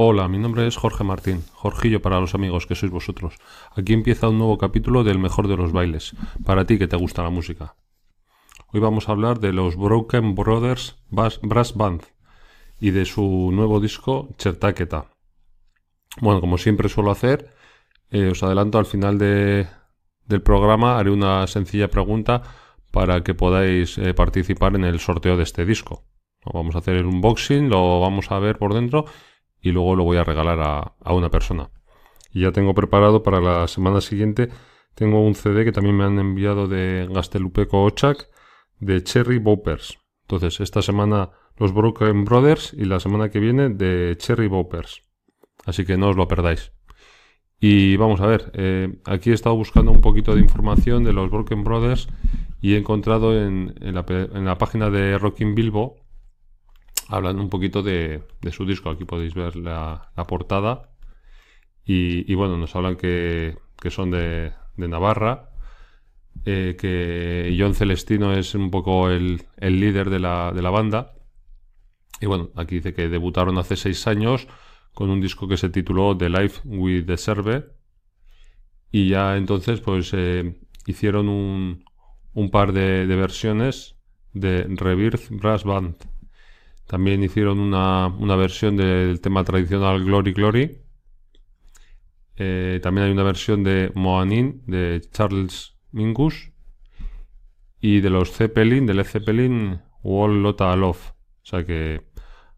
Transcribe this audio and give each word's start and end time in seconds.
Hola, 0.00 0.28
mi 0.28 0.38
nombre 0.38 0.64
es 0.68 0.76
Jorge 0.76 1.02
Martín, 1.02 1.42
Jorgillo 1.54 2.00
para 2.00 2.20
los 2.20 2.32
amigos 2.36 2.68
que 2.68 2.76
sois 2.76 2.92
vosotros. 2.92 3.34
Aquí 3.74 3.94
empieza 3.94 4.28
un 4.28 4.38
nuevo 4.38 4.56
capítulo 4.56 5.02
del 5.02 5.18
mejor 5.18 5.48
de 5.48 5.56
los 5.56 5.72
bailes, 5.72 6.14
para 6.46 6.66
ti 6.66 6.78
que 6.78 6.86
te 6.86 6.94
gusta 6.94 7.24
la 7.24 7.30
música. 7.30 7.74
Hoy 8.72 8.78
vamos 8.78 9.08
a 9.08 9.10
hablar 9.10 9.40
de 9.40 9.52
los 9.52 9.74
Broken 9.74 10.36
Brothers 10.36 11.02
Brass 11.10 11.74
Band 11.74 12.02
y 12.78 12.92
de 12.92 13.06
su 13.06 13.50
nuevo 13.52 13.80
disco 13.80 14.28
Chertaketa. 14.38 15.06
Bueno, 16.20 16.40
como 16.40 16.58
siempre 16.58 16.88
suelo 16.88 17.10
hacer, 17.10 17.52
eh, 18.10 18.28
os 18.30 18.40
adelanto 18.44 18.78
al 18.78 18.86
final 18.86 19.18
del 19.18 20.42
programa 20.44 21.00
haré 21.00 21.10
una 21.10 21.44
sencilla 21.48 21.88
pregunta 21.88 22.44
para 22.92 23.24
que 23.24 23.34
podáis 23.34 23.98
eh, 23.98 24.14
participar 24.14 24.76
en 24.76 24.84
el 24.84 25.00
sorteo 25.00 25.36
de 25.36 25.42
este 25.42 25.64
disco. 25.64 26.04
Vamos 26.54 26.76
a 26.76 26.78
hacer 26.78 26.94
el 26.94 27.06
unboxing, 27.06 27.68
lo 27.68 27.98
vamos 27.98 28.30
a 28.30 28.38
ver 28.38 28.58
por 28.58 28.74
dentro 28.74 29.06
y 29.60 29.72
luego 29.72 29.96
lo 29.96 30.04
voy 30.04 30.16
a 30.16 30.24
regalar 30.24 30.58
a, 30.60 31.12
una 31.12 31.30
persona. 31.30 31.70
Y 32.32 32.42
ya 32.42 32.52
tengo 32.52 32.74
preparado 32.74 33.22
para 33.22 33.40
la 33.40 33.66
semana 33.68 34.00
siguiente, 34.00 34.48
tengo 34.94 35.24
un 35.24 35.34
CD 35.34 35.64
que 35.64 35.72
también 35.72 35.96
me 35.96 36.04
han 36.04 36.18
enviado 36.18 36.68
de 36.68 37.08
Gastelupeco 37.10 37.84
Ochak 37.84 38.28
de 38.80 39.02
Cherry 39.02 39.38
Boppers. 39.38 39.98
Entonces, 40.22 40.60
esta 40.60 40.82
semana 40.82 41.30
los 41.56 41.72
Broken 41.72 42.24
Brothers 42.24 42.74
y 42.74 42.84
la 42.84 43.00
semana 43.00 43.30
que 43.30 43.40
viene 43.40 43.70
de 43.70 44.16
Cherry 44.18 44.48
Boppers. 44.48 45.02
Así 45.64 45.84
que 45.84 45.96
no 45.96 46.08
os 46.10 46.16
lo 46.16 46.28
perdáis. 46.28 46.72
Y 47.60 47.96
vamos 47.96 48.20
a 48.20 48.26
ver, 48.26 48.52
eh, 48.54 49.00
aquí 49.04 49.30
he 49.30 49.34
estado 49.34 49.56
buscando 49.56 49.90
un 49.90 50.00
poquito 50.00 50.34
de 50.34 50.40
información 50.40 51.02
de 51.02 51.12
los 51.12 51.30
Broken 51.30 51.64
Brothers 51.64 52.08
y 52.60 52.74
he 52.74 52.78
encontrado 52.78 53.36
en, 53.36 53.74
la, 53.80 54.58
página 54.58 54.90
de 54.90 55.18
Rockin' 55.18 55.54
Bilbo 55.54 55.96
hablando 57.08 57.42
un 57.42 57.48
poquito 57.48 57.82
de, 57.82 58.22
su 58.50 58.64
disco. 58.64 58.90
Aquí 58.90 59.04
podéis 59.04 59.34
ver 59.34 59.56
la, 59.56 60.10
portada. 60.28 60.90
Y, 61.84 62.34
bueno, 62.34 62.56
nos 62.58 62.76
hablan 62.76 62.96
que, 62.96 63.56
son 63.88 64.10
de, 64.10 64.52
Navarra, 64.76 65.50
eh, 66.44 66.76
que 66.78 67.56
John 67.58 67.74
Celestino 67.74 68.32
es 68.34 68.54
un 68.54 68.70
poco 68.70 69.08
el, 69.10 69.42
líder 69.58 70.10
de 70.10 70.18
la, 70.20 70.52
de 70.52 70.62
banda. 70.62 71.14
Y 72.20 72.26
bueno, 72.26 72.50
aquí 72.56 72.76
dice 72.76 72.94
que 72.94 73.08
debutaron 73.08 73.58
hace 73.58 73.76
seis 73.76 74.06
años 74.06 74.48
con 74.92 75.10
un 75.10 75.20
disco 75.20 75.46
que 75.46 75.56
se 75.56 75.70
tituló 75.70 76.16
The 76.16 76.28
Life 76.28 76.60
with 76.64 77.06
the 77.06 77.16
Serve. 77.16 77.66
Y 78.90 79.08
ya 79.08 79.36
entonces 79.36 79.80
pues 79.80 80.12
eh, 80.14 80.60
hicieron 80.86 81.28
un, 81.28 82.50
par 82.50 82.72
de, 82.72 83.06
versiones 83.06 83.96
de 84.32 84.64
Rebirth 84.64 85.28
Brass 85.30 85.64
Band. 85.64 85.96
También 86.88 87.22
hicieron 87.22 87.60
una, 87.60 88.36
versión 88.36 88.78
del 88.78 89.20
tema 89.20 89.44
tradicional 89.44 90.02
Glory 90.02 90.32
Glory. 90.32 90.78
Eh, 92.36 92.80
también 92.82 93.06
hay 93.06 93.12
una 93.12 93.24
versión 93.24 93.62
de 93.62 93.92
Moanin 93.94 94.62
de 94.66 95.02
Charles 95.12 95.76
Mingus. 95.92 96.50
Y 97.78 98.00
de 98.00 98.08
los 98.08 98.32
Zeppelin, 98.32 98.86
del 98.86 99.04
Zeppelin 99.04 99.82
Wall 100.02 100.42
Lotta 100.42 100.74
Love. 100.76 101.10
O 101.10 101.46
sea 101.46 101.66
que 101.66 102.06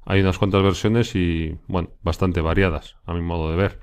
hay 0.02 0.20
unas 0.20 0.38
cuantas 0.38 0.62
versiones 0.62 1.16
y, 1.16 1.58
bueno, 1.66 1.90
bastante 2.00 2.40
variadas, 2.40 2.96
a 3.06 3.14
mi 3.14 3.22
modo 3.22 3.50
de 3.50 3.56
ver. 3.56 3.80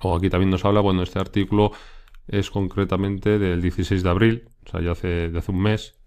O 0.00 0.14
aquí 0.14 0.28
también 0.28 0.50
nos 0.50 0.66
habla, 0.66 0.80
bueno, 0.80 1.02
este 1.02 1.18
artículo 1.18 1.72
es 2.28 2.50
concretamente 2.50 3.38
del 3.38 3.62
16 3.62 4.02
de 4.02 4.10
abril, 4.10 4.48
o 4.66 4.70
sea, 4.70 4.82
ya 4.82 4.92
hace, 4.92 5.30
de 5.30 5.38
hace 5.38 5.50
un 5.50 5.62
mes. 5.62 5.98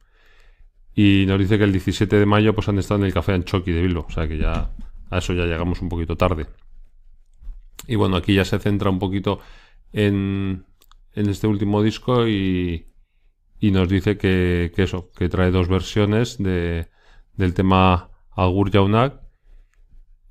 Y 0.98 1.26
nos 1.28 1.38
dice 1.38 1.60
que 1.60 1.64
el 1.64 1.72
17 1.72 2.18
de 2.18 2.26
mayo 2.26 2.56
pues 2.56 2.68
han 2.70 2.80
estado 2.80 3.02
en 3.02 3.06
el 3.06 3.14
Café 3.14 3.34
Anchoqui 3.34 3.72
de 3.72 3.84
Bilbo, 3.84 4.08
o 4.08 4.12
sea 4.12 4.28
que 4.28 4.40
ya 4.40 4.72
a 5.12 5.18
eso 5.20 5.32
ya 5.34 5.46
llegamos 5.46 5.80
un 5.84 5.90
poquito 5.90 6.16
tarde. 6.16 6.48
Y 7.86 7.96
bueno, 7.96 8.16
aquí 8.16 8.34
ya 8.34 8.44
se 8.44 8.58
centra 8.58 8.90
un 8.90 8.98
poquito 8.98 9.40
en, 9.94 10.66
en 11.14 11.30
este 11.30 11.46
último 11.46 11.84
disco 11.84 12.28
y, 12.28 12.88
y 13.60 13.70
nos 13.70 13.88
dice 13.88 14.18
que, 14.18 14.72
que, 14.76 14.82
eso, 14.82 15.12
que 15.16 15.30
trae 15.30 15.52
dos 15.52 15.68
versiones 15.68 16.40
de, 16.40 16.88
del 17.36 17.54
tema 17.54 18.10
Agur 18.32 18.72
Jaunak 18.72 19.22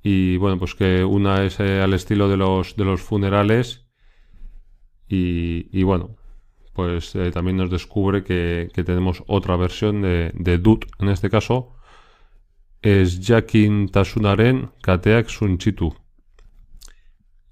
y 0.03 0.35
bueno, 0.35 0.59
pues 0.59 0.75
que 0.75 1.05
una 1.05 1.45
es 1.45 1.61
eh, 1.61 1.81
al 1.81 1.93
estilo 1.93 2.27
de 2.27 2.35
los, 2.35 2.75
de 2.75 2.83
los 2.83 3.01
funerales 3.01 3.87
y, 5.09 5.83
bueno, 5.83 6.17
pues 6.77 7.13
eh, 7.15 7.31
también 7.31 7.57
nos 7.57 7.69
descubre 7.69 8.23
que, 8.23 8.69
tenemos 8.73 9.23
otra 9.27 9.57
versión 9.57 10.01
de, 10.01 10.31
de 10.33 10.59
Dut, 10.59 10.85
en 10.99 11.09
este 11.09 11.29
caso 11.29 11.73
es 12.81 13.19
Jakin 13.21 13.89
Tasunaren 13.89 14.69
Kateak 14.81 15.27
Sunchitu. 15.29 15.95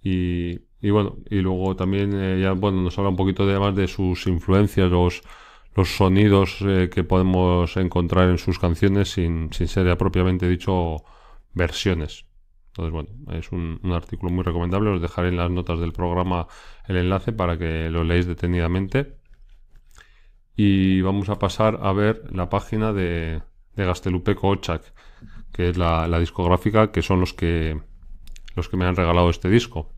Y, 0.03 0.59
y 0.81 0.89
bueno, 0.91 1.17
y 1.29 1.41
luego 1.41 1.75
también 1.75 2.11
eh, 2.13 2.39
ya 2.41 2.51
bueno, 2.51 2.81
nos 2.81 2.97
habla 2.97 3.09
un 3.09 3.15
poquito 3.15 3.45
de, 3.47 3.59
más 3.59 3.75
de 3.75 3.87
sus 3.87 4.27
influencias, 4.27 4.89
los, 4.91 5.23
los 5.75 5.89
sonidos 5.89 6.57
eh, 6.61 6.89
que 6.93 7.03
podemos 7.03 7.75
encontrar 7.77 8.29
en 8.29 8.37
sus 8.37 8.59
canciones 8.59 9.09
sin, 9.09 9.51
sin 9.51 9.67
ser 9.67 9.97
propiamente 9.97 10.47
dicho 10.47 10.97
versiones. 11.53 12.25
Entonces, 12.77 12.91
bueno, 12.91 13.09
es 13.31 13.53
un, 13.53 13.79
artículo 13.93 14.33
muy 14.33 14.43
recomendable. 14.43 14.89
Os 14.89 15.01
dejaré 15.01 15.29
en 15.29 15.37
las 15.37 15.49
notas 15.49 15.79
del 15.79 15.93
programa 15.93 16.47
el 16.85 16.97
enlace 16.97 17.31
para 17.31 17.57
que 17.57 17.89
lo 17.89 18.03
leáis 18.03 18.27
detenidamente. 18.27 19.15
Y 20.57 20.99
vamos 20.99 21.29
a 21.29 21.39
pasar 21.39 21.79
a 21.81 21.93
ver 21.93 22.23
la 22.33 22.49
página 22.49 22.91
de, 22.91 23.41
de 23.75 23.85
Gastelupeco 23.85 24.49
Ochak, 24.49 24.93
que 25.53 25.69
es 25.69 25.77
la, 25.77 26.19
discográfica, 26.19 26.91
que 26.91 27.01
son 27.01 27.21
los 27.21 27.33
que, 27.33 27.79
los 28.57 28.67
que 28.67 28.75
me 28.75 28.83
han 28.83 28.97
regalado 28.97 29.29
este 29.29 29.49
disco. 29.49 29.93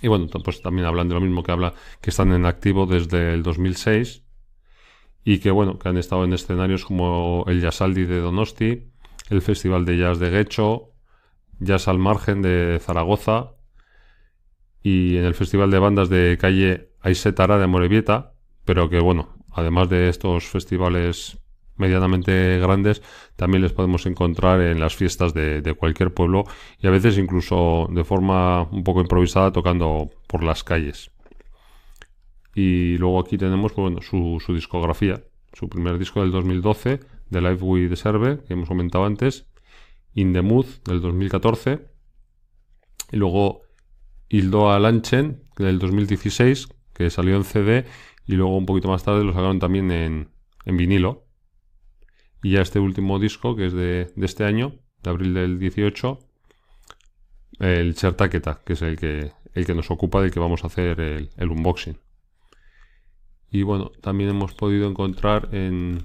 Y 0.00 0.06
bueno, 0.06 0.28
pues 0.28 0.62
también 0.62 0.86
hablan 0.86 1.08
de 1.08 1.14
lo 1.14 1.20
mismo 1.20 1.42
que 1.42 1.50
habla, 1.50 1.74
que 2.00 2.10
están 2.10 2.32
en 2.32 2.46
activo 2.46 2.86
desde 2.86 3.34
el 3.34 3.42
2006 3.42 4.22
y 5.24 5.38
que 5.38 5.50
bueno, 5.50 5.80
que 5.80 5.88
han 5.88 5.96
estado 5.96 6.22
en 6.22 6.34
escenarios 6.34 6.84
como 6.84 7.44
el 7.48 7.60
Yasaldi 7.60 8.04
de 8.04 8.20
Donosti, 8.20 8.92
el 9.28 9.42
Festival 9.42 9.84
de 9.84 9.98
Jazz 9.98 10.20
de 10.20 10.30
Guecho, 10.30 10.93
Jazz 11.60 11.88
al 11.88 11.98
Margen 11.98 12.42
de 12.42 12.78
Zaragoza 12.80 13.52
y 14.82 15.16
en 15.16 15.24
el 15.24 15.34
Festival 15.34 15.70
de 15.70 15.78
Bandas 15.78 16.08
de 16.08 16.36
calle 16.40 16.90
Aisetara 17.00 17.58
de 17.58 17.66
Morevieta, 17.66 18.34
pero 18.64 18.88
que 18.88 19.00
bueno, 19.00 19.34
además 19.50 19.88
de 19.88 20.08
estos 20.08 20.44
festivales 20.44 21.38
medianamente 21.76 22.58
grandes, 22.60 23.02
también 23.36 23.62
les 23.62 23.72
podemos 23.72 24.06
encontrar 24.06 24.60
en 24.60 24.80
las 24.80 24.94
fiestas 24.94 25.34
de, 25.34 25.74
cualquier 25.76 26.14
pueblo 26.14 26.44
y 26.78 26.86
a 26.86 26.90
veces 26.90 27.18
incluso 27.18 27.88
de 27.90 28.04
forma 28.04 28.62
un 28.62 28.84
poco 28.84 29.00
improvisada 29.00 29.52
tocando 29.52 30.10
por 30.26 30.42
las 30.42 30.64
calles. 30.64 31.10
Y 32.54 32.96
luego 32.98 33.20
aquí 33.20 33.36
tenemos 33.36 33.72
pues, 33.72 34.04
su, 34.06 34.40
su 34.44 34.54
discografía, 34.54 35.24
su 35.52 35.68
primer 35.68 35.98
disco 35.98 36.20
del 36.20 36.30
2012, 36.30 37.00
The 37.30 37.40
Life 37.40 37.64
with 37.64 37.88
the 37.90 37.96
Serve, 37.96 38.44
que 38.46 38.52
hemos 38.52 38.68
comentado 38.68 39.04
antes, 39.04 39.46
In 40.14 40.32
the 40.32 40.42
Mood 40.42 40.66
del 40.84 41.00
2014 41.00 41.86
y 43.12 43.16
luego 43.16 43.62
Hildoa 44.28 44.78
Lanchen 44.78 45.44
del 45.56 45.78
2016 45.78 46.68
que 46.92 47.10
salió 47.10 47.36
en 47.36 47.44
CD 47.44 47.84
y 48.26 48.34
luego 48.34 48.56
un 48.56 48.66
poquito 48.66 48.88
más 48.88 49.02
tarde 49.04 49.24
lo 49.24 49.32
sacaron 49.32 49.58
también 49.58 49.90
en, 49.90 50.30
vinilo. 50.64 51.26
Y 52.42 52.52
ya 52.52 52.62
este 52.62 52.78
último 52.78 53.18
disco 53.18 53.56
que 53.56 53.66
es 53.66 53.72
de, 53.72 54.12
este 54.16 54.44
año 54.44 54.80
de 55.02 55.10
abril 55.10 55.34
del 55.34 55.58
18 55.58 56.18
el 57.60 57.94
Chertaketa 57.94 58.60
que 58.64 58.72
es 58.72 58.82
el 58.82 58.96
que, 58.98 59.32
el 59.52 59.66
que 59.66 59.74
nos 59.74 59.90
ocupa 59.90 60.20
del 60.20 60.30
que 60.30 60.40
vamos 60.40 60.64
a 60.64 60.68
hacer 60.68 61.00
el, 61.00 61.30
el 61.36 61.50
unboxing. 61.50 61.98
Y 63.50 63.62
bueno 63.62 63.92
también 64.00 64.30
hemos 64.30 64.54
podido 64.54 64.88
encontrar 64.88 65.50
en, 65.52 66.04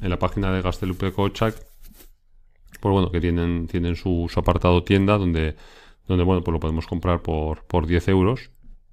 en 0.00 0.10
la 0.10 0.18
página 0.18 0.52
de 0.52 0.62
Gastelupe 0.62 1.12
Kochak 1.12 1.56
pues 2.80 2.92
bueno, 2.92 3.10
que 3.10 3.20
tienen, 3.20 3.66
tienen 3.66 3.96
su, 3.96 4.30
apartado 4.36 4.84
tienda 4.84 5.18
donde, 5.18 5.56
donde 6.06 6.24
bueno, 6.24 6.42
pues 6.42 6.52
lo 6.52 6.60
podemos 6.60 6.86
comprar 6.86 7.22
por, 7.22 7.64
por 7.64 7.86
10 7.86 8.08
euros. 8.08 8.50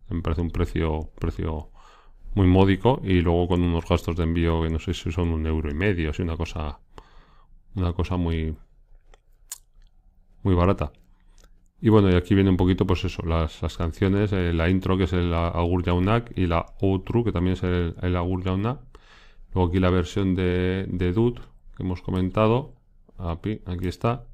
Me 0.09 0.21
parece 0.21 0.41
un 0.41 0.51
precio, 0.51 1.09
precio 1.19 1.69
muy 2.35 2.47
módico 2.47 3.01
y 3.03 3.21
luego 3.21 3.47
con 3.47 3.61
unos 3.61 3.85
gastos 3.87 4.15
de 4.15 4.23
envío 4.23 4.61
que 4.63 4.69
no 4.69 4.79
sé 4.79 4.93
si 4.93 5.11
son 5.11 5.29
un 5.29 5.45
euro 5.45 5.69
y 5.69 5.73
medio, 5.73 6.11
así 6.11 6.21
una 6.21 6.37
cosa, 6.37 6.79
una 7.75 7.93
cosa 7.93 8.17
muy, 8.17 8.55
muy 10.43 10.55
barata. 10.55 10.91
Y 11.81 11.89
bueno, 11.89 12.09
y 12.09 12.15
aquí 12.15 12.33
viene 12.33 12.49
un 12.49 12.57
poquito, 12.57 12.87
pues 12.87 13.03
eso, 13.03 13.23
las, 13.23 13.59
canciones, 13.77 14.31
eh, 14.31 14.53
la 14.53 14.69
intro 14.69 14.97
que 14.97 15.03
es 15.03 15.13
el 15.13 15.33
Agur 15.33 15.83
Yaunak 15.83 16.31
y 16.37 16.47
la 16.47 16.65
Outro 16.81 17.23
que 17.25 17.33
también 17.33 17.55
es 17.55 17.63
el, 17.63 17.95
el 18.01 18.15
Agur 18.15 18.43
Yaunak. 18.43 18.79
Luego 19.53 19.69
aquí 19.69 19.79
la 19.79 19.89
versión 19.89 20.33
de, 20.35 20.85
de 20.89 21.11
Dud 21.11 21.39
que 21.75 21.83
hemos 21.83 22.01
comentado 22.01 22.75
aquí 23.17 23.87
está. 23.87 24.25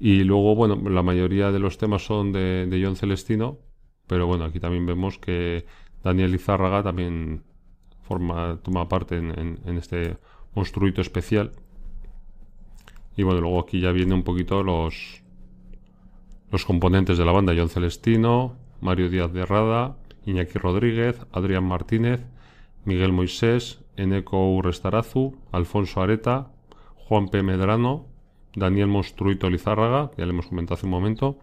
Y 0.00 0.22
luego, 0.24 0.54
bueno, 0.54 0.76
la 0.88 1.02
mayoría 1.02 1.50
de 1.50 1.58
los 1.58 1.78
temas 1.78 2.04
son 2.04 2.32
de, 2.32 2.80
John 2.82 2.96
Celestino, 2.96 3.58
pero 4.06 4.26
bueno, 4.26 4.44
aquí 4.44 4.60
también 4.60 4.86
vemos 4.86 5.18
que 5.18 5.66
Daniel 6.04 6.34
Izárraga 6.34 6.82
también 6.82 7.42
forma, 8.02 8.58
toma 8.62 8.88
parte 8.88 9.16
en, 9.16 9.58
este 9.76 10.16
monstruito 10.54 11.00
especial. 11.00 11.52
Y 13.16 13.24
bueno, 13.24 13.40
luego 13.40 13.60
aquí 13.60 13.80
ya 13.80 13.90
viene 13.90 14.14
un 14.14 14.22
poquito 14.22 14.62
los, 14.62 15.22
los 16.52 16.64
componentes 16.64 17.18
de 17.18 17.24
la 17.24 17.32
banda, 17.32 17.54
John 17.56 17.68
Celestino, 17.68 18.56
Mario 18.80 19.10
Díaz 19.10 19.32
de 19.32 19.44
Rada, 19.44 19.96
Iñaki 20.24 20.58
Rodríguez, 20.58 21.20
Adrián 21.32 21.64
Martínez, 21.64 22.24
Miguel 22.84 23.12
Moisés, 23.12 23.82
Eneco 23.96 24.54
Urrestarazu, 24.54 25.36
Alfonso 25.50 26.00
Areta, 26.00 26.52
Juan 27.08 27.28
P. 27.28 27.42
Medrano, 27.42 28.06
Daniel 28.54 28.88
Monstruito 28.88 29.48
Lizárraga, 29.48 30.10
que 30.10 30.18
ya 30.18 30.26
le 30.26 30.32
hemos 30.32 30.46
comentado 30.46 30.74
hace 30.74 30.84
un 30.84 30.92
momento, 30.92 31.38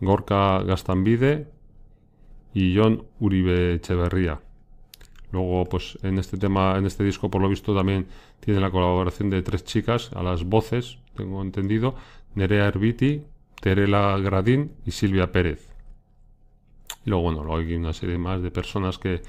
Gorka 0.00 0.60
Gastambide 0.64 1.46
y 2.52 2.76
John 2.76 3.04
Uribe 3.20 3.74
Echeverría. 3.74 4.40
Luego, 5.30 5.64
pues 5.66 5.98
en 6.02 6.18
este 6.18 6.36
tema, 6.36 6.76
en 6.76 6.86
este 6.86 7.04
disco, 7.04 7.30
por 7.30 7.40
lo 7.40 7.48
visto, 7.48 7.76
también 7.76 8.08
tiene 8.40 8.58
la 8.58 8.72
colaboración 8.72 9.30
de 9.30 9.42
tres 9.42 9.64
chicas 9.64 10.10
a 10.14 10.22
las 10.22 10.44
voces, 10.44 10.98
tengo 11.14 11.42
entendido, 11.42 11.94
Nerea 12.34 12.66
Herbiti, 12.66 13.22
Terela 13.60 14.18
Gradín 14.18 14.72
y 14.84 14.90
Silvia 14.90 15.30
Pérez. 15.30 15.70
Y 17.06 17.10
luego, 17.10 17.22
bueno, 17.22 17.44
luego 17.44 17.58
hay 17.58 17.74
una 17.74 17.92
serie 17.92 18.18
más 18.18 18.42
de 18.42 18.50
personas 18.50 18.98
que, 18.98 19.22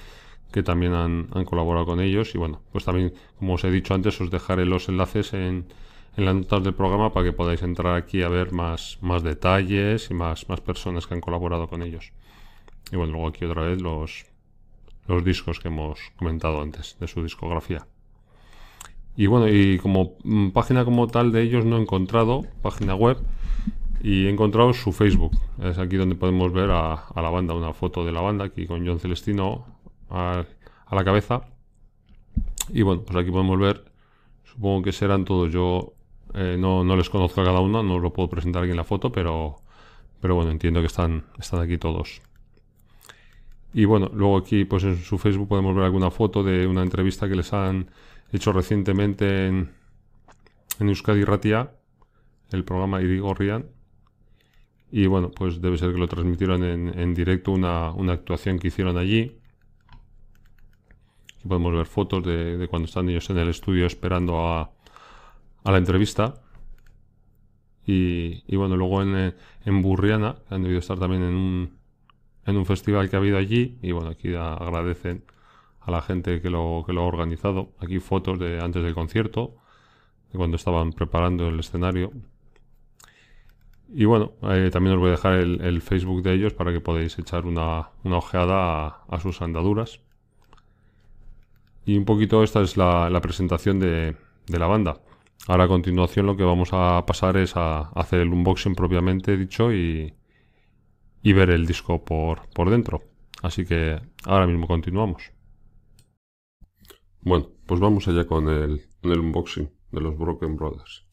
también 0.62 0.94
han, 0.94 1.28
colaborado 1.46 1.86
con 1.86 2.00
ellos. 2.00 2.36
Y 2.36 2.38
bueno, 2.38 2.62
pues 2.72 2.86
también, 2.86 3.14
como 3.40 3.54
os 3.54 3.64
he 3.64 3.72
dicho 3.72 3.96
antes, 3.96 4.20
os 4.22 4.30
dejaré 4.30 4.66
los 4.66 4.90
enlaces 4.90 5.34
en, 5.34 5.66
las 6.16 6.36
notas 6.36 6.64
del 6.64 6.76
programa 6.76 7.12
para 7.12 7.26
que 7.26 7.34
podáis 7.34 7.64
entrar 7.64 7.96
aquí 7.96 8.22
a 8.22 8.30
ver 8.30 8.52
más, 8.52 9.00
más 9.02 9.24
detalles 9.24 10.12
y 10.12 10.14
más, 10.14 10.48
más 10.48 10.62
personas 10.62 11.08
que 11.08 11.16
han 11.16 11.22
colaborado 11.22 11.68
con 11.68 11.82
ellos. 11.82 12.12
Y 12.92 12.98
bueno, 12.98 13.14
luego 13.14 13.30
aquí 13.30 13.46
otra 13.46 13.64
vez 13.64 13.82
los, 13.82 14.26
los 15.08 15.24
discos 15.24 15.60
que 15.60 15.70
hemos 15.70 16.00
comentado 16.18 16.62
antes 16.62 16.98
de 17.00 17.08
su 17.08 17.24
discografía. 17.24 17.88
Y 19.16 19.28
bueno, 19.28 19.48
y 19.48 19.78
como 19.80 20.16
mm, 20.24 20.50
página 20.50 20.86
como 20.86 21.08
tal 21.08 21.32
de 21.32 21.42
ellos 21.42 21.66
no 21.66 21.78
he 21.78 21.82
encontrado, 21.82 22.46
página 22.62 22.96
web, 22.96 23.18
y 24.04 24.26
he 24.26 24.30
encontrado 24.30 24.74
su 24.74 24.92
Facebook. 24.92 25.32
Es 25.62 25.78
aquí 25.78 25.96
donde 25.96 26.16
podemos 26.16 26.52
ver 26.52 26.72
a, 26.72 27.06
la 27.16 27.30
banda, 27.30 27.54
una 27.54 27.74
foto 27.74 28.06
de 28.06 28.12
la 28.12 28.22
banda, 28.22 28.46
aquí 28.46 28.66
con 28.68 28.86
John 28.86 29.00
Celestino 29.00 29.66
a, 30.14 30.46
la 30.92 31.04
cabeza. 31.04 31.42
Y 32.70 32.82
bueno, 32.84 33.02
pues 33.04 33.18
aquí 33.18 33.32
podemos 33.32 33.60
ver, 33.60 33.84
supongo 34.44 34.84
que 34.84 34.92
serán 34.92 35.26
todos. 35.26 35.52
Yo 35.52 35.94
eh, 36.34 36.56
no, 36.58 36.84
les 36.96 37.10
conozco 37.10 37.42
a 37.42 37.46
cada 37.46 37.60
uno, 37.60 37.84
no 37.84 38.00
lo 38.00 38.14
puedo 38.14 38.30
presentar 38.30 38.64
aquí 38.64 38.72
en 38.72 38.78
la 38.78 38.84
foto, 38.84 39.12
pero, 39.12 39.58
pero 40.22 40.36
bueno, 40.36 40.52
entiendo 40.52 40.80
que 40.80 40.88
están, 40.88 41.26
están 41.40 41.62
aquí 41.62 41.78
todos. 41.78 42.22
Y 43.74 43.86
bueno, 43.86 44.12
luego 44.14 44.38
aquí 44.38 44.66
pues 44.66 44.84
en 44.84 44.98
su 44.98 45.18
Facebook 45.18 45.48
podemos 45.48 45.76
ver 45.76 45.86
alguna 45.86 46.12
foto 46.12 46.44
de 46.44 46.68
una 46.68 46.84
entrevista 46.84 47.28
que 47.28 47.36
les 47.36 47.52
han 47.54 47.90
hecho 48.32 48.54
recientemente 48.54 49.48
en, 49.48 49.72
en 50.80 50.90
Euskadi 50.90 51.24
Ratia, 51.24 51.72
el 52.52 52.64
programa 52.64 53.00
Rian. 53.00 53.66
Y 54.92 55.08
bueno, 55.08 55.32
pues 55.32 55.60
debe 55.60 55.78
ser 55.78 55.92
que 55.92 55.98
lo 55.98 56.08
transmitieron 56.08 56.64
en, 56.64 57.00
en 57.00 57.16
directo 57.16 57.52
una, 57.52 57.92
una, 57.92 58.14
actuación 58.14 58.60
que 58.60 58.68
hicieron 58.68 58.96
allí. 58.98 59.40
Podemos 61.48 61.74
ver 61.74 61.86
fotos 61.86 62.24
de, 62.24 62.68
cuando 62.70 62.88
están 62.88 63.10
ellos 63.10 63.30
en 63.30 63.38
el 63.38 63.50
estudio 63.50 63.86
esperando 63.86 64.48
a, 64.48 64.72
la 65.66 65.78
entrevista. 65.78 66.36
Y, 67.86 68.56
bueno, 68.56 68.78
luego 68.78 69.02
en, 69.02 69.36
en 69.66 69.82
Burriana, 69.82 70.38
han 70.50 70.62
debido 70.62 70.80
estar 70.80 70.98
también 71.00 71.24
en 71.24 72.58
un, 72.58 72.66
festival 72.66 73.10
que 73.10 73.18
ha 73.18 73.20
habido 73.20 73.38
allí 73.38 73.78
y 73.82 73.92
bueno, 73.92 74.12
aquí 74.12 74.34
agradecen 74.36 75.24
a 75.82 75.92
la 75.92 76.02
gente 76.02 76.42
que 76.42 76.50
lo, 76.50 76.84
que 76.86 76.94
lo 76.94 77.02
ha 77.02 77.06
organizado. 77.06 77.74
Aquí 77.80 78.00
fotos 78.00 78.40
de 78.40 78.62
antes 78.62 78.84
del 78.84 78.94
concierto, 78.94 79.56
de 80.32 80.38
cuando 80.38 80.56
estaban 80.56 80.94
preparando 80.94 81.48
el 81.50 81.60
escenario. 81.60 82.12
Y 83.96 84.06
bueno, 84.06 84.34
eh, 84.44 84.70
también 84.72 84.96
os 84.96 85.00
voy 85.00 85.10
a 85.10 85.12
dejar 85.12 85.34
el, 85.34 85.82
Facebook 85.82 86.24
de 86.24 86.34
ellos 86.34 86.54
para 86.54 86.72
que 86.72 86.82
podáis 86.82 87.18
echar 87.20 87.46
una, 87.46 87.90
ojeada 88.04 89.04
a, 89.08 89.20
sus 89.20 89.42
andaduras. 89.42 90.00
Y 91.86 91.98
un 91.98 92.06
poquito 92.06 92.44
esta 92.44 92.62
es 92.62 92.78
la, 92.78 93.20
presentación 93.22 93.80
de, 93.80 94.16
de, 94.48 94.60
la 94.60 94.68
banda. 94.68 95.02
Ahora 95.48 95.66
a 95.66 95.68
continuación 95.68 96.26
lo 96.26 96.38
que 96.38 96.44
vamos 96.44 96.70
a 96.72 97.06
pasar 97.06 97.36
es 97.38 97.58
a 97.58 97.90
hacer 97.90 98.22
el 98.22 98.30
unboxing 98.30 98.76
propiamente 98.76 99.36
dicho 99.36 99.74
y, 99.74 100.14
y 101.22 101.34
ver 101.34 101.50
el 101.50 101.66
disco 101.66 102.04
por, 102.04 102.50
por 102.50 102.70
dentro. 102.70 103.04
Así 103.42 103.66
que 103.66 104.00
ahora 104.26 104.48
mismo 104.48 104.68
continuamos. 104.68 105.32
Bueno, 107.22 107.50
pues 107.66 107.80
vamos 107.80 108.08
allá 108.08 108.26
con 108.26 108.48
el, 108.48 108.82
el 109.02 109.20
unboxing 109.20 109.70
de 109.92 110.02
los 110.02 110.18
Broken 110.18 110.56
Brothers. 110.56 111.06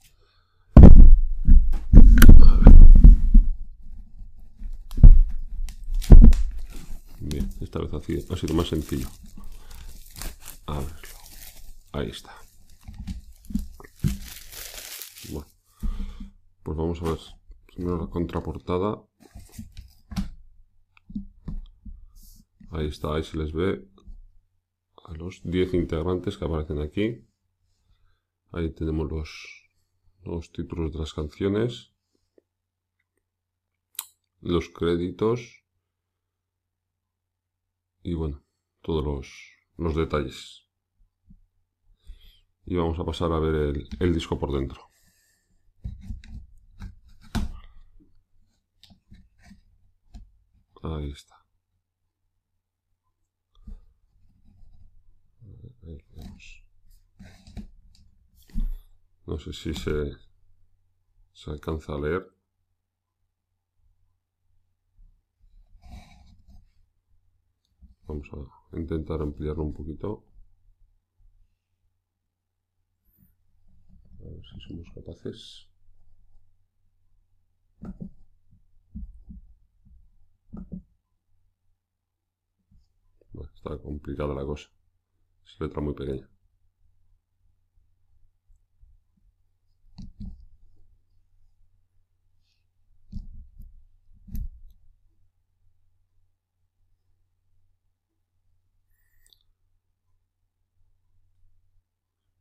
Bien, 7.21 7.49
esta 7.61 7.81
vez 7.81 7.93
ha 7.93 8.01
sido, 8.01 8.35
ha 8.35 8.37
sido 8.37 8.55
más 8.55 8.69
sencillo. 8.69 9.07
Ahí 11.93 12.09
está. 12.11 12.35
Bueno, 15.31 15.49
pues 16.63 16.77
vamos 16.77 17.03
a 17.03 17.05
ver. 17.07 17.19
Primero 17.67 17.99
la 17.99 18.07
contraportada. 18.07 19.03
Ahí 22.71 22.87
está, 22.87 23.15
ahí 23.15 23.25
se 23.25 23.37
les 23.37 23.53
ve 23.53 23.89
a 25.05 25.13
los 25.15 25.41
10 25.43 25.75
integrantes 25.75 26.39
que 26.39 26.45
aparecen 26.45 26.81
aquí. 26.81 27.27
Ahí 28.53 28.73
tenemos 28.73 29.11
los, 29.11 29.71
los 30.23 30.53
títulos 30.53 30.93
de 30.93 31.01
las 31.01 31.13
canciones, 31.13 31.93
los 34.41 34.69
créditos. 34.69 35.65
Y 38.03 38.15
bueno, 38.15 38.45
todos 38.83 39.05
los, 39.05 39.60
los 39.81 39.97
detalles. 39.97 40.69
Y 42.67 42.77
vamos 42.77 42.99
a 42.99 43.05
pasar 43.05 43.32
a 43.32 43.41
ver 43.41 43.88
el, 43.99 44.15
disco 44.15 44.38
por 44.38 44.53
dentro. 44.53 44.82
Ahí 50.82 51.11
está. 51.11 51.35
No 59.26 59.38
sé 59.38 59.52
si 59.52 59.73
se, 59.73 60.12
se 61.33 61.50
alcanza 61.50 61.95
a 61.95 62.00
leer. 62.00 62.39
Vamos 68.11 68.29
a 68.73 68.76
intentar 68.76 69.23
ampliarlo 69.23 69.62
un 69.62 69.73
poquito. 69.73 70.25
A 74.19 74.25
ver 74.25 74.43
si 74.49 74.61
somos 74.67 74.88
capaces. 74.97 75.71
está 83.55 83.79
complicada 83.79 84.35
la 84.35 84.45
cosa. 84.45 84.69
Es 85.45 85.61
letra 85.61 85.81
muy 85.81 85.95
pequeña. 85.95 86.29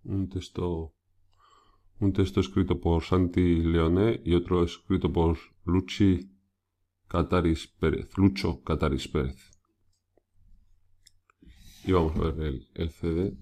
Un 0.10 0.28
texto 0.28 0.94
un 2.00 2.14
texto 2.14 2.40
escrito 2.40 2.80
por 2.80 3.04
Santi 3.04 3.62
Leone 3.62 4.22
y 4.24 4.34
otro 4.34 4.64
escrito 4.64 5.12
por 5.12 5.38
Luchi 5.66 6.32
Cataris 7.08 7.68
Pérez, 7.68 8.18
Lucho 8.18 8.64
Cataris 8.64 9.08
Pérez. 9.08 9.52
Y 11.84 11.92
vamos 11.92 12.16
a 12.16 12.32
ver 12.32 12.48
el, 12.48 12.68
el 12.76 12.90
CD. 12.90 13.38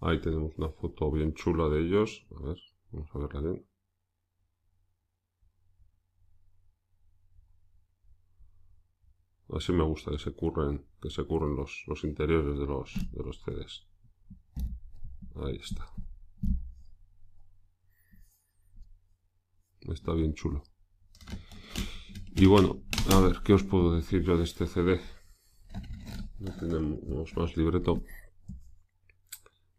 Ahí 0.00 0.20
tenemos 0.20 0.52
una 0.58 0.68
foto 0.68 1.10
bien 1.10 1.32
chula 1.32 1.68
de 1.70 1.80
ellos. 1.80 2.26
A 2.36 2.46
ver, 2.46 2.58
vamos 2.92 3.08
a 3.14 3.18
verla 3.18 3.40
bien. 3.40 3.73
Así 9.54 9.72
me 9.72 9.84
gusta 9.84 10.10
que 10.10 10.18
se 10.18 10.32
curren, 10.32 10.84
que 11.00 11.10
se 11.10 11.22
curren 11.22 11.54
los, 11.54 11.84
los 11.86 12.02
interiores 12.02 12.58
de 12.58 12.66
los, 12.66 12.92
de 13.12 13.22
los 13.22 13.40
CDs. 13.40 13.86
Ahí 15.36 15.56
está. 15.56 15.86
Está 19.92 20.12
bien 20.12 20.34
chulo. 20.34 20.64
Y 22.34 22.46
bueno, 22.46 22.82
a 23.12 23.20
ver, 23.20 23.42
¿qué 23.44 23.52
os 23.52 23.62
puedo 23.62 23.94
decir 23.94 24.24
yo 24.24 24.36
de 24.36 24.42
este 24.42 24.66
CD? 24.66 25.00
No 26.40 26.50
tenemos 26.56 27.36
más 27.36 27.56
libreto. 27.56 28.02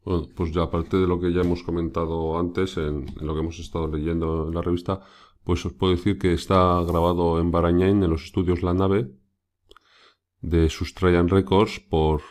Bueno, 0.06 0.30
pues 0.36 0.54
ya 0.54 0.64
aparte 0.64 0.96
de 0.96 1.08
lo 1.08 1.20
que 1.20 1.34
ya 1.34 1.42
hemos 1.42 1.64
comentado 1.64 2.40
antes, 2.40 2.78
en, 2.78 3.08
lo 3.20 3.34
que 3.34 3.42
hemos 3.42 3.60
estado 3.60 3.90
leyendo 3.90 4.48
en 4.48 4.56
la 4.56 4.62
revista, 4.62 5.02
pues 5.44 5.66
os 5.66 5.74
puedo 5.74 5.94
decir 5.94 6.18
que 6.18 6.34
está 6.34 6.82
grabado 6.84 7.42
en 7.42 7.52
Barañain, 7.52 8.02
en 8.04 8.10
los 8.10 8.24
estudios 8.24 8.64
La 8.64 8.74
Nave, 8.74 9.12
de 10.46 10.70
Sustrayan 10.70 11.28
Records, 11.28 11.80
por 11.80 12.22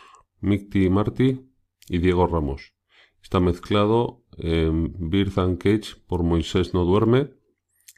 Micti 0.40 0.88
Marty 0.88 1.40
y 1.88 1.98
Diego 1.98 2.26
Ramos. 2.26 2.74
Está 3.22 3.40
mezclado 3.40 4.24
en 4.38 5.10
Birth 5.10 5.38
and 5.38 5.58
Cage 5.58 5.96
por 6.06 6.22
Moisés 6.22 6.74
No 6.74 6.84
Duerme 6.84 7.30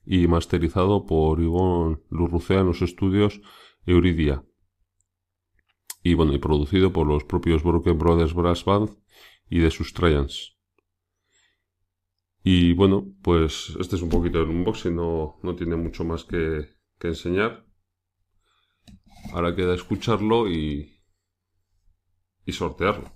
y 0.05 0.27
masterizado 0.29 1.05
por 1.05 1.41
Ivonne 1.41 1.99
Lurrucea 2.11 2.61
en 2.61 2.67
los 2.67 2.83
estudios 2.83 3.41
Euridia. 3.85 4.45
Y 6.03 6.15
bueno, 6.15 6.33
y 6.33 6.39
producido 6.39 6.93
por 6.93 7.07
los 7.07 7.25
propios 7.25 7.63
Broken 7.63 7.99
Brothers 7.99 8.33
Brass 8.33 8.65
Band 8.65 8.91
y 9.51 9.59
de 9.59 9.71
sus 9.71 9.93
Trojans. 9.93 10.57
Y 12.43 12.75
bueno, 12.75 13.13
pues 13.23 13.77
este 13.81 13.97
es 13.97 14.03
un 14.03 14.09
poquito 14.09 14.41
el 14.41 14.49
unboxing, 14.49 14.95
no, 14.95 15.41
no 15.43 15.57
tiene 15.57 15.75
mucho 15.75 16.05
más 16.05 16.25
que, 16.25 16.77
enseñar. 17.03 17.66
Ahora 19.37 19.55
queda 19.55 19.75
escucharlo 19.75 20.49
y, 20.49 20.99
y 22.47 22.53
sortearlo. 22.53 23.13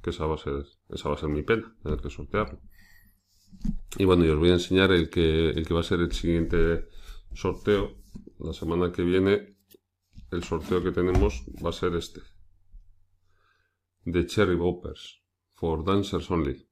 Que 0.00 0.10
esa 0.10 0.26
va 0.26 0.36
a 0.36 0.38
ser, 0.38 0.64
esa 0.90 1.08
va 1.08 1.16
a 1.16 1.18
ser 1.18 1.28
mi 1.28 1.42
pena, 1.42 1.76
tener 1.82 2.00
que 2.00 2.08
sortearlo. 2.08 2.60
Y 3.98 4.04
bueno, 4.04 4.24
yo 4.24 4.34
os 4.34 4.38
voy 4.38 4.50
a 4.50 4.60
enseñar 4.60 4.92
el 4.92 5.10
que, 5.10 5.50
el 5.50 5.66
que 5.66 5.74
va 5.74 5.80
a 5.80 5.90
ser 5.90 5.98
el 5.98 6.12
siguiente 6.12 6.86
sorteo. 7.32 7.96
La 8.38 8.52
semana 8.52 8.92
que 8.92 9.02
viene, 9.02 9.56
el 10.30 10.44
sorteo 10.44 10.84
que 10.84 10.92
tenemos 10.92 11.44
va 11.64 11.70
a 11.70 11.72
ser 11.72 11.96
este. 11.96 12.20
De 14.04 14.26
Cherry 14.26 14.54
Boppers 14.54 15.20
for 15.54 15.84
Dancers 15.84 16.30
Only. 16.30 16.64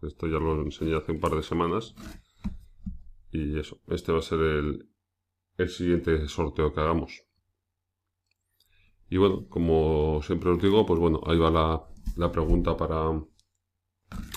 Esto 0.00 0.28
ya 0.28 0.38
lo 0.38 0.62
enseñé 0.62 0.96
hace 0.96 1.12
un 1.12 1.20
par 1.20 1.32
de 1.32 1.42
semanas. 1.42 1.94
Y 3.30 3.58
eso, 3.58 3.82
este 3.88 4.12
va 4.12 4.20
a 4.20 4.22
ser 4.22 4.40
el, 4.40 4.88
el 5.58 5.68
siguiente 5.68 6.26
sorteo 6.26 6.72
que 6.72 6.80
hagamos. 6.80 7.31
Y 9.12 9.18
bueno, 9.18 9.46
como 9.50 10.22
siempre 10.22 10.48
os 10.48 10.62
digo, 10.62 10.86
pues 10.86 10.98
bueno, 10.98 11.20
ahí 11.26 11.36
va 11.36 11.50
la, 11.50 11.86
la 12.16 12.32
pregunta 12.32 12.78
para, 12.78 13.22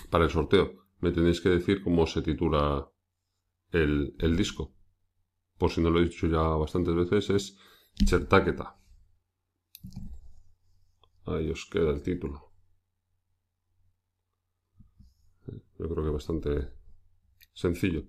para 0.10 0.26
el 0.26 0.30
sorteo. 0.30 0.66
Me 1.00 1.14
tenéis 1.14 1.40
que 1.40 1.48
decir 1.48 1.82
cómo 1.82 2.06
se 2.06 2.22
titula 2.22 2.86
el, 3.72 4.14
el 4.20 4.36
disco. 4.36 4.76
Por 5.58 5.72
si 5.72 5.80
no 5.80 5.90
lo 5.90 6.02
he 6.02 6.04
dicho 6.04 6.28
ya 6.28 6.42
bastantes 6.42 6.94
veces, 6.94 7.30
es 7.30 7.58
Chertaqueta. 8.06 8.78
Ahí 11.26 11.50
os 11.50 11.66
queda 11.72 11.92
el 11.92 12.04
título. 12.04 12.52
Yo 15.80 15.88
creo 15.88 16.04
que 16.04 16.10
bastante 16.10 16.74
sencillo. 17.54 18.04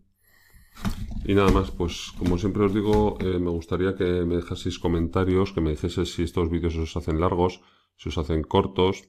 Y 1.24 1.34
nada 1.34 1.50
más, 1.50 1.72
pues 1.72 2.12
como 2.18 2.38
siempre 2.38 2.64
os 2.64 2.72
digo, 2.72 3.18
eh, 3.20 3.38
me 3.40 3.50
gustaría 3.50 3.96
que 3.96 4.04
me 4.24 4.36
dejaseis 4.36 4.78
comentarios, 4.78 5.52
que 5.52 5.60
me 5.60 5.70
dijeseis 5.70 6.14
si 6.14 6.22
estos 6.22 6.48
vídeos 6.50 6.76
os 6.76 6.96
hacen 6.96 7.20
largos, 7.20 7.62
si 7.96 8.10
os 8.10 8.18
hacen 8.18 8.42
cortos, 8.42 9.08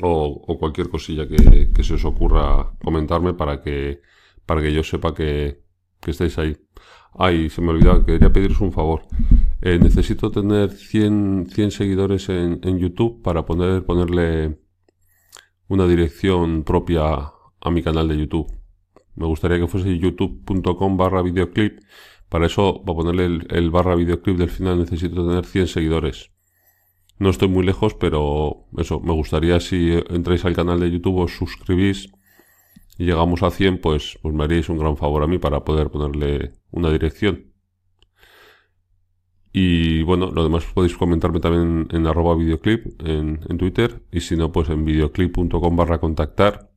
o, 0.00 0.56
cualquier 0.58 0.88
cosilla 0.88 1.28
que, 1.28 1.82
se 1.82 1.94
os 1.94 2.04
ocurra 2.04 2.72
comentarme 2.82 3.34
para 3.34 3.60
que, 3.60 4.00
para 4.46 4.62
que 4.62 4.72
yo 4.72 4.82
sepa 4.82 5.14
que, 5.14 5.60
estáis 6.06 6.38
ahí. 6.38 6.56
Ay, 7.14 7.50
se 7.50 7.60
me 7.60 7.70
olvidaba, 7.70 8.06
quería 8.06 8.32
pediros 8.32 8.60
un 8.60 8.72
favor. 8.72 9.02
Eh, 9.60 9.78
necesito 9.78 10.30
tener 10.30 10.70
100, 10.70 11.48
100 11.50 11.70
seguidores 11.70 12.28
en, 12.30 12.60
en, 12.62 12.78
YouTube 12.78 13.22
para 13.22 13.44
poder 13.44 13.84
ponerle 13.84 14.58
una 15.68 15.86
dirección 15.86 16.64
propia 16.64 17.32
a 17.60 17.70
mi 17.70 17.82
canal 17.82 18.08
de 18.08 18.16
YouTube. 18.16 18.61
Me 19.14 19.26
gustaría 19.26 19.58
que 19.58 19.66
fuese 19.66 19.98
youtube.com 19.98 20.96
barra 20.96 21.22
videoclip. 21.22 21.80
Para 22.28 22.46
eso, 22.46 22.82
para 22.84 22.96
ponerle 22.96 23.46
el, 23.50 23.70
barra 23.70 23.94
videoclip 23.94 24.38
del 24.38 24.48
final, 24.48 24.78
necesito 24.78 25.26
tener 25.26 25.44
100 25.44 25.66
seguidores. 25.66 26.30
No 27.18 27.30
estoy 27.30 27.48
muy 27.48 27.64
lejos, 27.64 27.94
pero 27.94 28.66
eso, 28.78 29.00
me 29.00 29.12
gustaría 29.12 29.60
si 29.60 29.92
entráis 30.08 30.44
al 30.44 30.56
canal 30.56 30.80
de 30.80 30.90
YouTube, 30.90 31.18
os 31.18 31.36
suscribís 31.36 32.10
y 32.98 33.04
llegamos 33.04 33.42
a 33.42 33.50
100, 33.50 33.80
pues, 33.80 34.18
pues 34.22 34.34
me 34.34 34.44
haríais 34.44 34.68
un 34.70 34.78
gran 34.78 34.96
favor 34.96 35.22
a 35.22 35.26
mí 35.26 35.38
para 35.38 35.64
poder 35.64 35.90
ponerle 35.90 36.52
una 36.70 36.90
dirección. 36.90 37.52
Y 39.52 40.02
bueno, 40.02 40.30
lo 40.30 40.42
demás 40.42 40.64
podéis 40.72 40.96
comentarme 40.96 41.38
también 41.38 41.86
en, 41.90 42.06
arroba 42.06 42.34
videoclip 42.34 43.02
en, 43.02 43.40
en, 43.46 43.58
Twitter 43.58 44.02
y 44.10 44.20
si 44.20 44.34
no, 44.34 44.50
pues 44.50 44.70
en 44.70 44.86
videoclip.com 44.86 45.76
barra 45.76 46.00
contactar 46.00 46.71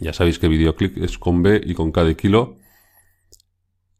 ya 0.00 0.12
sabéis 0.12 0.38
que 0.38 0.48
videoclip 0.48 0.98
es 0.98 1.18
con 1.18 1.42
B 1.42 1.60
y 1.64 1.72
con 1.74 1.90
K 1.92 2.04
de 2.04 2.16
kilo. 2.16 2.58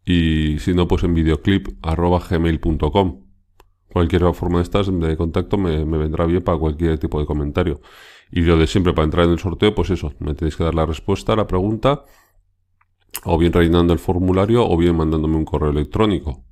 Y 0.04 0.58
si 0.58 0.74
no, 0.74 0.86
pues 0.88 1.04
en 1.04 1.14
videoclip.gmail.com. 1.14 3.24
Cualquier 3.92 4.34
forma 4.34 4.58
de 4.58 4.64
estas 4.64 4.90
de 4.92 5.16
contacto 5.16 5.56
me, 5.56 5.84
vendrá 5.84 6.26
bien 6.26 6.42
para 6.42 6.58
cualquier 6.58 6.98
tipo 6.98 7.20
de 7.20 7.26
comentario. 7.26 7.80
Y 8.30 8.40
lo 8.40 8.58
de 8.58 8.66
siempre 8.66 8.92
para 8.92 9.04
entrar 9.04 9.26
en 9.26 9.32
el 9.32 9.38
sorteo, 9.38 9.74
pues 9.74 9.90
eso, 9.90 10.12
me 10.18 10.34
tenéis 10.34 10.56
que 10.56 10.64
dar 10.64 10.74
la 10.74 10.84
respuesta 10.84 11.34
a 11.34 11.36
la 11.36 11.46
pregunta, 11.46 12.04
o 13.24 13.38
bien 13.38 13.52
rellenando 13.52 13.92
el 13.92 14.00
formulario, 14.00 14.68
o 14.68 14.76
bien 14.76 14.96
mandándome 14.96 15.36
un 15.36 15.44
correo 15.44 15.70
electrónico. 15.70 16.44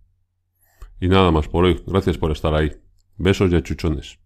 Y 1.00 1.08
nada 1.08 1.32
más 1.32 1.48
por 1.48 1.64
hoy. 1.64 1.82
Gracias 1.84 2.16
por 2.16 2.30
estar 2.30 2.54
ahí. 2.54 2.70
Besos 3.16 3.50
y 3.50 3.56
achuchones. 3.56 4.21